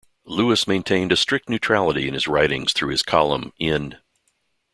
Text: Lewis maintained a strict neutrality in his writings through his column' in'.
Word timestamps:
Lewis 0.25 0.65
maintained 0.67 1.11
a 1.11 1.15
strict 1.15 1.47
neutrality 1.47 2.07
in 2.07 2.15
his 2.15 2.27
writings 2.27 2.73
through 2.73 2.89
his 2.89 3.03
column' 3.03 3.53
in'. 3.59 3.93